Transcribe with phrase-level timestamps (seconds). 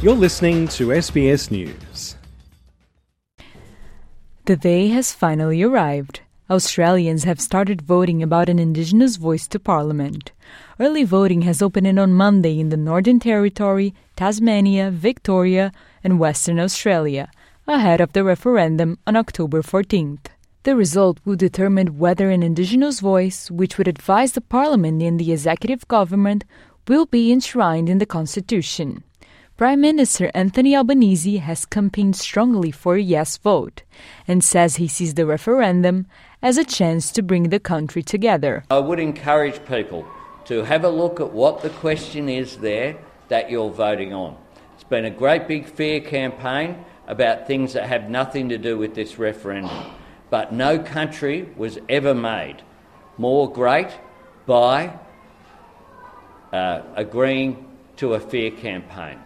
[0.00, 2.14] You're listening to SBS News.
[4.44, 6.20] The day has finally arrived.
[6.48, 10.30] Australians have started voting about an Indigenous voice to Parliament.
[10.78, 15.72] Early voting has opened on Monday in the Northern Territory, Tasmania, Victoria,
[16.04, 17.28] and Western Australia,
[17.66, 20.26] ahead of the referendum on October 14th.
[20.62, 25.32] The result will determine whether an Indigenous voice, which would advise the Parliament and the
[25.32, 26.44] executive government,
[26.86, 29.02] will be enshrined in the Constitution.
[29.58, 33.82] Prime Minister Anthony Albanese has campaigned strongly for a yes vote
[34.28, 36.06] and says he sees the referendum
[36.40, 38.62] as a chance to bring the country together.
[38.70, 40.06] I would encourage people
[40.44, 42.98] to have a look at what the question is there
[43.30, 44.36] that you're voting on.
[44.76, 48.94] It's been a great big fear campaign about things that have nothing to do with
[48.94, 49.90] this referendum.
[50.30, 52.62] But no country was ever made
[53.16, 53.90] more great
[54.46, 54.96] by
[56.52, 57.66] uh, agreeing
[57.96, 59.18] to a fear campaign.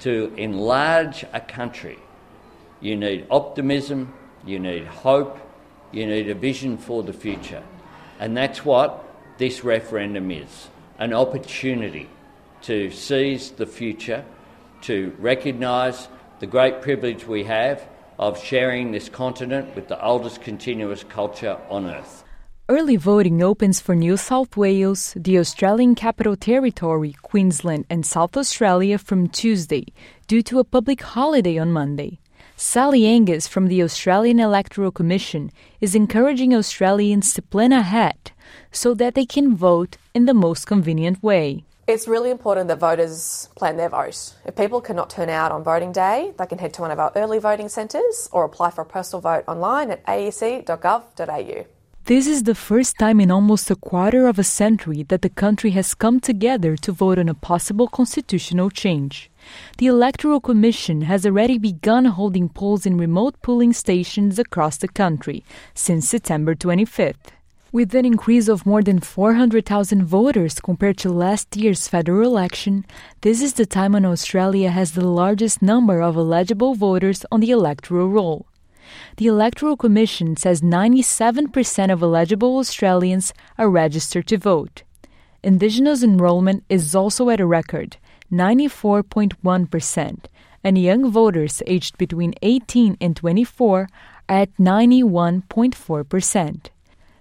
[0.00, 1.98] To enlarge a country,
[2.80, 4.14] you need optimism,
[4.46, 5.38] you need hope,
[5.92, 7.62] you need a vision for the future.
[8.18, 9.04] And that's what
[9.38, 12.08] this referendum is an opportunity
[12.62, 14.24] to seize the future,
[14.82, 16.08] to recognise
[16.40, 17.86] the great privilege we have
[18.18, 22.22] of sharing this continent with the oldest continuous culture on earth.
[22.70, 28.96] Early voting opens for New South Wales, the Australian Capital Territory, Queensland, and South Australia
[28.96, 29.86] from Tuesday
[30.28, 32.20] due to a public holiday on Monday.
[32.54, 38.30] Sally Angus from the Australian Electoral Commission is encouraging Australians to plan ahead
[38.70, 41.64] so that they can vote in the most convenient way.
[41.88, 44.34] It's really important that voters plan their vote.
[44.44, 47.10] If people cannot turn out on voting day, they can head to one of our
[47.16, 51.66] early voting centres or apply for a postal vote online at aec.gov.au.
[52.10, 55.70] This is the first time in almost a quarter of a century that the country
[55.78, 59.30] has come together to vote on a possible constitutional change.
[59.78, 65.44] The Electoral Commission has already begun holding polls in remote polling stations across the country
[65.72, 67.30] since September 25th.
[67.70, 72.86] With an increase of more than 400,000 voters compared to last year's federal election,
[73.20, 77.52] this is the time when Australia has the largest number of eligible voters on the
[77.52, 78.49] electoral roll.
[79.16, 84.84] The Electoral Commission says 97% of eligible Australians are registered to vote.
[85.42, 87.96] Indigenous enrollment is also at a record
[88.30, 90.24] 94.1%,
[90.62, 93.88] and young voters aged between 18 and 24
[94.28, 96.66] are at 91.4%.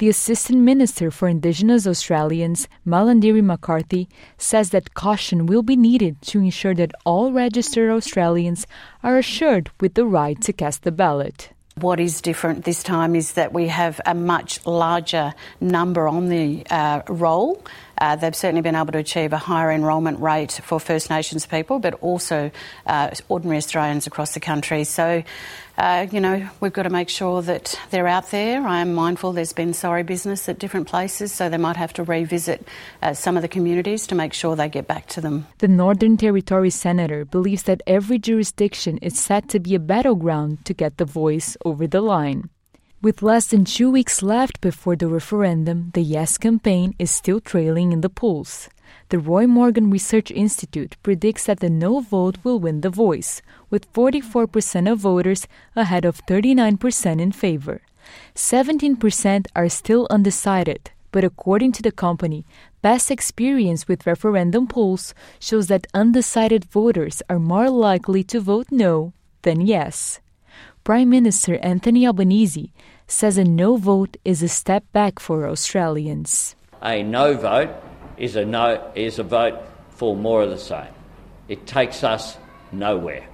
[0.00, 6.38] The Assistant Minister for Indigenous Australians, Malarndirri McCarthy, says that caution will be needed to
[6.38, 8.66] ensure that all registered Australians
[9.02, 11.50] are assured with the right to cast the ballot.
[11.74, 16.64] What is different this time is that we have a much larger number on the
[16.70, 17.62] uh, roll.
[18.00, 21.78] Uh, they've certainly been able to achieve a higher enrolment rate for First Nations people,
[21.78, 22.50] but also
[22.86, 24.84] uh, ordinary Australians across the country.
[24.84, 25.22] So,
[25.76, 28.66] uh, you know, we've got to make sure that they're out there.
[28.66, 32.02] I am mindful there's been sorry business at different places, so they might have to
[32.02, 32.66] revisit
[33.02, 35.46] uh, some of the communities to make sure they get back to them.
[35.58, 40.74] The Northern Territory Senator believes that every jurisdiction is set to be a battleground to
[40.74, 42.48] get the voice over the line.
[43.02, 47.92] With less than two weeks left before the referendum, the Yes campaign is still trailing
[47.92, 48.68] in the polls.
[49.08, 53.40] The Roy Morgan Research Institute predicts that the no vote will win the voice,
[53.70, 57.80] with 44% of voters ahead of 39% in favor.
[58.34, 62.44] 17% are still undecided, but according to the company,
[62.82, 69.14] past experience with referendum polls shows that undecided voters are more likely to vote no
[69.40, 70.20] than yes.
[70.82, 72.72] Prime Minister Anthony Albanese
[73.06, 76.56] says a no vote is a step back for Australians.
[76.82, 77.68] A no vote
[78.16, 80.88] is a no is a vote for more of the same.
[81.48, 82.38] It takes us
[82.72, 83.28] nowhere.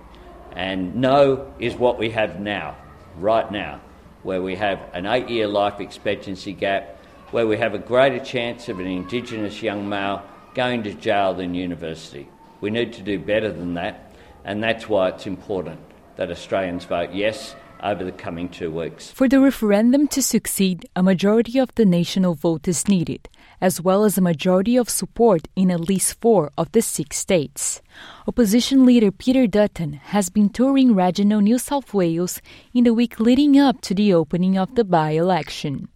[0.56, 2.76] And no is what we have now,
[3.16, 3.80] right now,
[4.24, 6.98] where we have an 8-year life expectancy gap,
[7.30, 10.20] where we have a greater chance of an indigenous young male
[10.54, 12.28] going to jail than university.
[12.60, 14.12] We need to do better than that,
[14.44, 15.78] and that's why it's important
[16.16, 19.10] that Australians vote yes over the coming two weeks.
[19.10, 23.28] For the referendum to succeed, a majority of the national vote is needed,
[23.60, 27.82] as well as a majority of support in at least four of the six states.
[28.26, 32.40] Opposition leader Peter Dutton has been touring regional New South Wales
[32.74, 35.88] in the week leading up to the opening of the by election.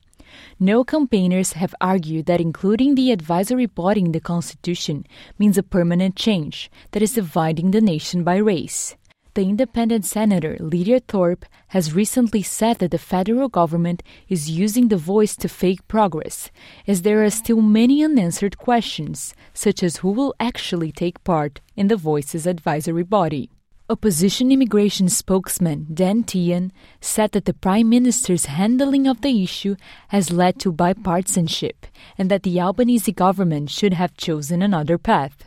[0.61, 5.07] No campaigners have argued that including the advisory body in the Constitution
[5.39, 8.95] means a permanent change that is dividing the nation by race.
[9.35, 14.97] The independent senator Lydia Thorpe has recently said that the federal government is using the
[14.97, 16.51] voice to fake progress,
[16.89, 21.87] as there are still many unanswered questions, such as who will actually take part in
[21.87, 23.51] the voice's advisory body.
[23.89, 29.77] Opposition immigration spokesman Dan Tehan said that the Prime Minister's handling of the issue
[30.09, 31.87] has led to bipartisanship
[32.19, 35.45] and that the Albanese government should have chosen another path.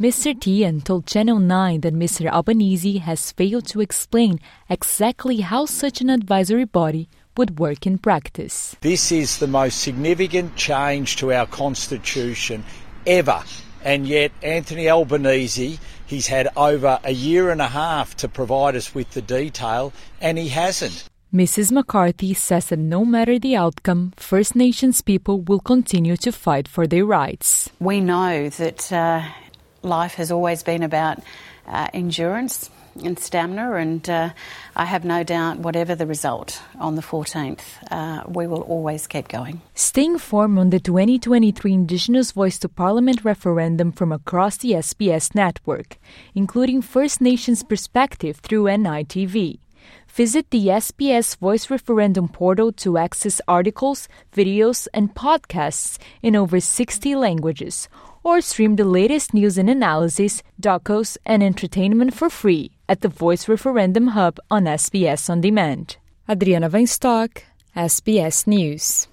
[0.00, 0.34] Mr.
[0.34, 2.28] Tehan told Channel 9 that Mr.
[2.28, 8.74] Albanese has failed to explain exactly how such an advisory body would work in practice.
[8.80, 12.64] This is the most significant change to our Constitution
[13.06, 13.44] ever.
[13.84, 18.96] And yet, Anthony Albanese, he's had over a year and a half to provide us
[18.96, 21.08] with the detail, and he hasn't.
[21.32, 21.70] Mrs.
[21.70, 26.88] McCarthy says that no matter the outcome, First Nations people will continue to fight for
[26.88, 27.70] their rights.
[27.78, 29.22] We know that uh,
[29.84, 31.18] life has always been about
[31.66, 32.70] uh, endurance
[33.02, 34.30] and stamina, and uh,
[34.76, 37.60] I have no doubt, whatever the result on the 14th,
[37.90, 39.60] uh, we will always keep going.
[39.74, 45.98] Stay informed on the 2023 Indigenous Voice to Parliament referendum from across the SBS network,
[46.34, 49.58] including First Nations perspective through NITV.
[50.14, 57.16] Visit the SBS Voice Referendum portal to access articles, videos, and podcasts in over 60
[57.16, 57.88] languages
[58.22, 63.48] or stream the latest news and analysis, docos, and entertainment for free at the Voice
[63.48, 65.96] Referendum Hub on SBS On Demand.
[66.30, 67.42] Adriana Weinstock,
[67.74, 69.08] SBS News.